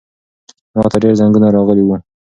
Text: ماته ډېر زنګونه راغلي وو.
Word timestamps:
ماته 0.77 0.97
ډېر 1.03 1.13
زنګونه 1.19 1.47
راغلي 1.55 1.83
وو. 1.85 1.95